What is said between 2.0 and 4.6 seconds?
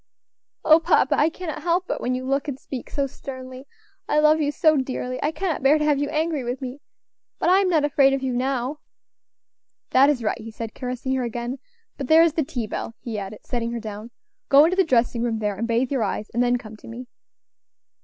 when you look and speak so sternly. I love you